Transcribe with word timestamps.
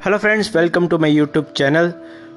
Hello 0.00 0.16
friends 0.18 0.54
welcome 0.56 0.86
to 0.88 0.98
my 0.98 1.10
YouTube 1.10 1.46
channel 1.56 1.92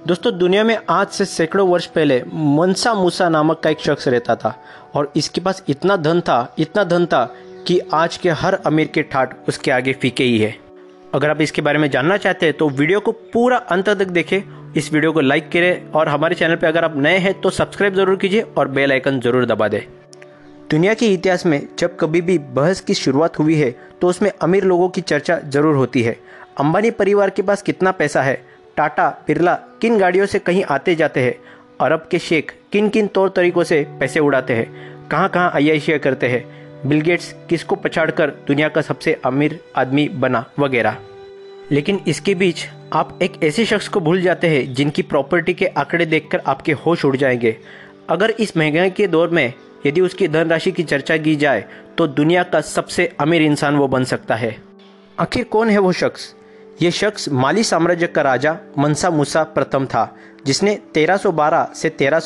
दोस्तों, 0.07 0.31
दुनिया 0.37 0.63
में 0.63 0.77
आज 0.89 1.07
से 1.07 1.25
सैकड़ों 1.25 1.67
वर्ष 1.67 1.85
पहले 1.87 2.19
मनसा 2.27 2.93
मूसा 2.93 3.27
नामक 3.29 3.59
का 3.63 3.69
एक 3.69 3.79
शख्स 3.79 4.07
रहता 4.07 4.35
था। 4.35 4.53
और 4.95 5.11
इसके 5.15 5.41
पास 5.41 5.63
इतना 5.69 5.95
धन 5.97 6.19
था, 6.21 6.55
इतना 6.59 6.83
धन 6.83 7.05
था 7.05 7.23
कि 7.67 7.79
आज 7.93 8.17
के 8.17 8.29
हर 8.31 8.53
अमीर 8.65 8.87
के 8.87 9.03
ठाट 9.03 9.35
उसके 9.49 9.71
आगे 9.71 9.93
फीके 9.93 10.23
ही 10.23 10.37
है। 10.39 10.53
अगर 11.13 11.29
आप 11.29 11.41
इसके 11.41 11.61
बारे 11.61 11.79
में 11.79 11.89
जानना 11.91 12.17
चाहते 12.17 12.45
हैं 12.45 12.57
तो 12.57 12.69
वीडियो 12.71 12.99
को 12.99 13.11
पूरा 13.33 13.57
अंत 13.57 13.89
तक 13.89 14.07
देखें। 14.09 14.41
इस 14.73 14.91
वीडियो 14.93 15.11
को 15.11 15.21
लाइक 15.21 15.49
करें 15.51 15.91
और 15.91 16.09
हमारे 16.09 16.35
चैनल 16.35 16.55
पर 16.55 16.67
अगर 16.67 16.83
आप 16.83 16.97
नए 16.97 17.17
हैं 17.19 17.33
तो 17.41 17.49
सब्सक्राइब 17.51 17.95
ज़रूर 17.95 18.17
कीजिए 18.17 18.41
और 18.41 18.67
बेल 18.69 18.91
आइकन 18.91 19.19
ज़रूर 19.21 19.45
दबा 19.45 19.67
दें। 19.67 19.81
दुनिया 20.71 20.93
के 20.93 21.13
इतिहास 21.13 21.45
में 21.45 21.61
जब 21.79 21.97
कभी 21.97 22.21
भी 22.21 22.37
बहस 22.53 22.81
की 22.81 22.93
शुरुआत 22.95 23.39
हुई 23.39 23.55
है 23.55 23.73
तो 24.01 24.07
उसमें 24.07 24.31
अमीर 24.33 24.63
लोगों 24.65 24.89
की 24.89 25.01
चर्चा 25.03 25.39
ज़रूर 25.47 25.75
होती 25.75 26.01
है। 26.01 26.17
अंबानी 26.57 26.91
परिवार 26.91 27.29
के 27.29 27.41
पास 27.41 27.61
कितना 27.61 27.91
पैसा 27.91 28.21
है? 28.21 28.45
टाटा, 28.77 29.09
बिरला 29.27 29.53
किन 29.81 29.97
गाड़ियों 29.97 30.25
से 30.25 30.39
कहीं 30.39 30.63
आते 30.63 30.95
जाते 30.95 31.21
हैं? 31.21 31.35
अरब 31.81 32.07
के 32.11 32.19
शेख 32.19 32.53
किन 32.71 32.89
किन 32.89 33.07
तौर 33.07 33.29
तरीकों 33.29 33.63
से 33.63 33.85
पैसे 33.99 34.19
उड़ाते 34.19 34.53
हैं? 34.53 35.07
कहाँ 35.09 35.29
कहाँ 35.29 35.51
अयाशिया 35.51 35.97
करते 35.97 36.27
हैं? 36.27 36.43
बिल 36.85 37.01
गेट्स 37.01 37.33
किसको 37.49 37.75
पछाड़कर 37.75 38.29
दुनिया 38.47 38.69
का 38.69 38.81
सबसे 38.81 39.13
अमीर 39.25 39.59
आदमी 39.75 40.07
बना 40.09 40.45
वगैरह। 40.59 40.97
लेकिन 41.71 41.99
इसके 42.07 42.35
बीच 42.35 42.65
आप 42.93 43.19
एक 43.21 43.43
ऐसे 43.43 43.65
शख्स 43.65 43.87
को 43.87 43.99
भूल 43.99 44.21
जाते 44.21 44.47
हैं 44.47 44.73
जिनकी 44.73 45.01
प्रॉपर्टी 45.01 45.53
के 45.53 45.65
आंकड़े 45.67 46.05
देखकर 46.05 46.41
आपके 46.47 46.71
होश 46.71 47.05
उड़ 47.05 47.15
जाएँगे। 47.17 47.57
अगर 48.09 48.29
इस 48.29 48.55
महँगाई 48.57 48.89
के 48.89 49.07
दौर 49.07 49.29
में 49.29 49.53
यदि 49.85 50.01
उसकी 50.01 50.27
धनराशि 50.27 50.71
की 50.71 50.83
चर्चा 50.83 51.17
की 51.17 51.35
जाए 51.35 51.65
तो 51.97 52.07
दुनिया 52.07 52.43
का 52.43 52.61
सबसे 52.61 53.11
अमीर 53.19 53.41
इंसान 53.41 53.75
वो 53.75 53.87
बन 53.87 54.03
सकता 54.03 54.35
है। 54.35 54.55
आखिर 55.19 55.43
कौन 55.43 55.69
है 55.69 55.77
वो 55.77 55.91
शख्स? 55.91 56.35
ये 56.81 56.91
शख्स 56.91 57.29
माली 57.29 57.63
साम्राज्य 57.63 58.07
का 58.07 58.21
राजा 58.21 58.57
मनसा 58.79 59.09
मूसा 59.09 59.43
प्रथम 59.43 59.85
था, 59.85 60.15
जिसने 60.45 60.79
1312 60.93 61.69
से 61.75 61.89
तेरह 61.89 62.21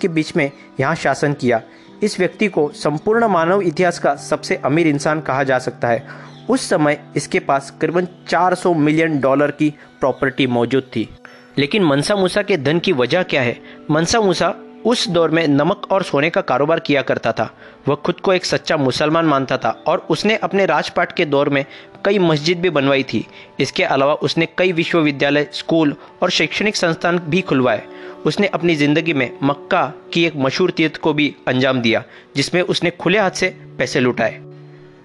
के 0.00 0.08
बीच 0.08 0.36
में 0.36 0.50
यहाँ 0.80 0.94
शासन 0.94 1.32
किया। 1.32 1.62
इस 2.02 2.20
व्यक्ति 2.20 2.48
को 2.48 2.72
संपूर्ण 2.74 3.26
मानव 3.26 3.60
इतिहास 3.60 3.98
का 3.98 4.14
सबसे 4.14 4.56
अमीर 4.56 4.86
इंसान 4.86 5.20
कहा 5.20 5.42
जा 5.42 5.58
सकता 5.58 5.88
है। 5.88 6.06
उस 6.50 6.68
समय 6.68 7.04
इसके 7.16 7.38
पास 7.38 7.74
करीबन 7.80 8.08
400 8.28 8.74
मिलियन 8.74 9.20
डॉलर 9.20 9.50
की 9.50 9.74
प्रॉपर्टी 10.00 10.46
मौजूद 10.46 10.82
थी। 10.82 11.16
लेकिन 11.58 11.84
मनसा 11.84 12.16
मूसा 12.16 12.42
के 12.42 12.56
धन 12.56 12.78
की 12.78 12.92
वजह 12.92 13.22
क्या 13.22 13.42
है? 13.42 13.60
मनसा 13.90 14.20
मूसा 14.20 14.54
उस 14.86 15.06
दौर 15.08 15.30
में 15.30 15.46
नमक 15.48 15.86
और 15.90 16.02
सोने 16.02 16.28
का 16.30 16.40
कारोबार 16.40 16.80
किया 16.80 17.02
करता 17.02 17.32
था। 17.32 17.50
वह 17.88 17.94
खुद 17.96 18.20
को 18.20 18.32
एक 18.32 18.44
सच्चा 18.44 18.76
मुसलमान 18.76 19.26
मानता 19.26 19.56
था 19.56 19.70
और 19.86 20.06
उसने 20.10 20.36
अपने 20.36 20.66
राजपाट 20.66 21.12
के 21.12 21.24
दौर 21.24 21.48
में 21.48 21.64
कई 22.04 22.18
मस्जिद 22.18 22.60
भी 22.60 22.70
बनवाई 22.70 23.02
थी। 23.02 23.26
इसके 23.60 23.84
अलावा 23.84 24.14
उसने 24.14 24.48
कई 24.58 24.72
विश्वविद्यालय, 24.72 25.48
स्कूल 25.52 25.94
और 26.22 26.30
शैक्षणिक 26.30 26.76
संस्थान 26.76 27.18
भी 27.18 27.40
खुलवाए। 27.40 27.82
उसने 28.26 28.46
अपनी 28.46 28.74
ज़िंदगी 28.76 29.12
में 29.12 29.30
मक्का 29.42 29.84
की 30.12 30.24
एक 30.24 30.36
मशहूर 30.36 30.70
तीर्थ 30.70 30.96
को 30.96 31.12
भी 31.12 31.34
अंजाम 31.48 31.80
दिया, 31.80 32.04
जिसमें 32.36 32.62
उसने 32.62 32.90
खुले 32.90 33.18
हाथ 33.18 33.30
से 33.30 33.48
पैसे 33.78 34.00
लुटाए। 34.00 34.40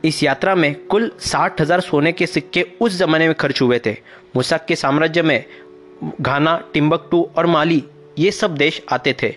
इस 0.06 0.24
यात्रा 0.24 0.56
में 0.56 0.74
कुल 0.86 1.12
साठ 1.22 1.62
हज़ार 1.62 1.82
सोने 1.82 2.12
के 2.12 2.28
सिक्के 2.28 2.66
उस 2.82 2.98
जमाने 2.98 3.28
में 3.28 3.36
खर्च 3.36 3.62
हुए 3.62 3.80
थे। 3.86 3.98
मुसाक 4.36 4.66
के 4.66 4.76
साम्राज्य 4.76 5.22
में 5.22 5.44
घाना, 6.22 6.62
टिम्बकटू 6.74 7.30
और 7.38 7.46
माली, 7.46 7.84
ये 8.20 8.32
सब 8.32 8.56
देश 8.56 8.82
आते 8.92 9.16
थे। 9.24 9.36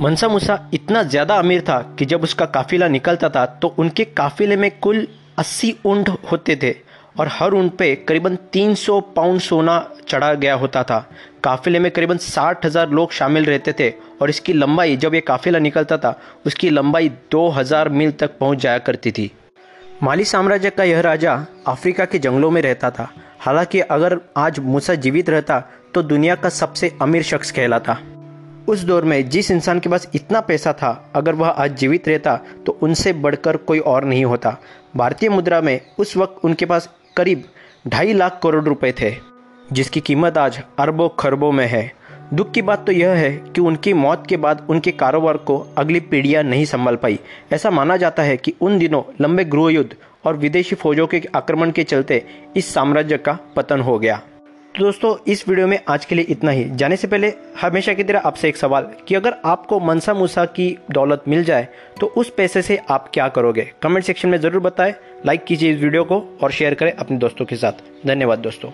मनसा 0.00 0.28
मूसा 0.28 0.58
इतना 0.74 1.02
ज़्यादा 1.02 1.34
अमीर 1.34 1.60
था 1.60 1.80
कि 1.98 2.04
जब 2.04 2.22
उसका 2.22 2.44
काफिला 2.46 2.86
निकलता 2.88 3.28
था 3.28 3.44
तो 3.62 3.68
उनके 3.78 4.04
काफिले 4.04 4.56
में 4.56 4.70
कुल 4.78 5.06
80 5.40 5.72
ऊँट 5.86 6.08
होते 6.32 6.56
थे 6.62 6.74
और 7.18 7.28
हर 7.30 7.54
ऊँट 7.54 7.76
पे 7.76 7.94
करीबन 8.08 8.36
300 8.52 9.00
पाउंड 9.16 9.40
सोना 9.40 9.76
चढ़ा 10.08 10.32
गया 10.34 10.54
होता 10.54 10.82
था। 10.82 10.98
काफिले 11.44 11.78
में 11.78 11.90
करीबन 11.90 12.16
साठ 12.18 12.64
हज़ार 12.66 12.90
लोग 12.90 13.12
शामिल 13.12 13.44
रहते 13.44 13.72
थे 13.80 13.90
और 14.22 14.30
इसकी 14.30 14.52
लंबाई, 14.52 14.96
जब 14.96 15.14
ये 15.14 15.20
काफिला 15.20 15.58
निकलता 15.58 15.96
था, 15.98 16.18
उसकी 16.46 16.70
लंबाई 16.70 17.08
2000 17.30 17.88
मील 17.88 18.12
तक 18.12 18.38
पहुँच 18.38 18.58
जाया 18.58 18.78
करती 18.78 19.12
थी। 19.12 19.30
माली 20.02 20.24
साम्राज्य 20.24 20.70
का 20.70 20.84
यह 20.84 21.00
राजा 21.00 21.34
अफ्रीका 21.66 22.04
के 22.04 22.18
जंगलों 22.18 22.50
में 22.50 22.62
रहता 22.62 22.90
था। 22.90 23.08
हालाँकि 23.40 23.80
अगर 23.80 24.18
आज 24.36 24.58
मूसा 24.60 24.94
जीवित 24.96 25.30
रहता 25.30 25.60
तो 25.94 26.02
दुनिया 26.04 26.34
का 26.34 26.48
सबसे 26.50 26.92
अमीर 27.02 27.22
शख्स 27.22 27.50
कहलाता। 27.50 27.98
उस 28.68 28.82
दौर 28.84 29.04
में 29.04 29.28
जिस 29.28 29.50
इंसान 29.50 29.80
के 29.80 29.88
पास 29.88 30.08
इतना 30.14 30.40
पैसा 30.40 30.72
था, 30.72 31.12
अगर 31.14 31.34
वह 31.34 31.48
आज 31.48 31.76
जीवित 31.78 32.08
रहता 32.08 32.36
तो 32.66 32.78
उनसे 32.82 33.12
बढ़कर 33.14 33.56
कोई 33.58 33.78
और 33.78 34.04
नहीं 34.04 34.24
होता। 34.24 34.56
भारतीय 34.96 35.28
मुद्रा 35.28 35.60
में 35.60 35.80
उस 35.98 36.16
वक्त 36.16 36.44
उनके 36.44 36.66
पास 36.66 36.88
करीब 37.16 37.44
ढाई 37.86 38.12
लाख 38.12 38.38
करोड़ 38.42 38.64
रुपए 38.64 38.92
थे, 38.92 39.14
जिसकी 39.72 40.00
कीमत 40.00 40.38
आज 40.38 40.62
अरबों 40.78 41.08
खरबों 41.18 41.52
में 41.52 41.66
है। 41.66 41.90
दुख 42.34 42.52
की 42.52 42.62
बात 42.62 42.86
तो 42.86 42.92
यह 42.92 43.10
है 43.10 43.30
कि 43.54 43.60
उनकी 43.60 43.92
मौत 43.94 44.26
के 44.26 44.36
बाद 44.36 44.66
उनके 44.70 44.90
कारोबार 44.92 45.36
को 45.38 45.58
अगली 45.78 46.00
पीढ़ियाँ 46.02 46.42
नहीं 46.42 46.64
संभाल 46.64 46.96
पाई। 46.96 47.18
ऐसा 47.52 47.70
माना 47.70 47.96
जाता 47.96 48.22
है 48.22 48.36
कि 48.36 48.54
उन 48.60 48.78
दिनों 48.78 49.02
लंबे 49.20 49.44
गृह 49.46 49.70
युद्ध 49.70 49.94
और 50.26 50.36
विदेशी 50.36 50.76
फौजों 50.76 51.06
के 51.06 51.22
आक्रमण 51.34 51.70
के 51.70 51.84
चलते 51.84 52.24
इस 52.56 52.72
साम्राज्य 52.74 53.18
का 53.18 53.38
पतन 53.56 53.80
हो 53.80 53.98
गया। 53.98 54.20
तो 54.74 54.84
दोस्तों, 54.84 55.16
इस 55.26 55.48
वीडियो 55.48 55.66
में 55.66 55.78
आज 55.88 56.04
के 56.04 56.14
लिए 56.14 56.24
इतना 56.30 56.50
ही। 56.50 56.64
जाने 56.72 56.96
से 56.96 57.08
पहले 57.08 57.32
हमेशा 57.60 57.92
की 57.94 58.04
तरह 58.04 58.20
आपसे 58.20 58.48
एक 58.48 58.56
सवाल 58.56 58.86
कि 59.08 59.14
अगर 59.14 59.34
आपको 59.44 59.80
मनसा 59.80 60.14
मूसा 60.14 60.44
की 60.48 60.68
दौलत 60.90 61.24
मिल 61.28 61.44
जाए 61.44 61.66
तो 62.00 62.06
उस 62.06 62.30
पैसे 62.36 62.62
से 62.62 62.76
आप 62.90 63.10
क्या 63.14 63.26
करोगे? 63.28 63.68
कमेंट 63.82 64.04
सेक्शन 64.04 64.28
में 64.28 64.38
ज़रूर 64.38 64.60
बताएँ, 64.60 64.94
लाइक 65.26 65.44
कीजिए 65.44 65.72
इस 65.72 65.80
वीडियो 65.80 66.04
को 66.04 66.20
और 66.42 66.50
शेयर 66.50 66.74
करें 66.74 66.92
अपने 66.92 67.16
दोस्तों 67.16 67.44
के 67.44 67.56
साथ। 67.56 68.06
धन्यवाद 68.06 68.38
दोस्तों। 68.38 68.70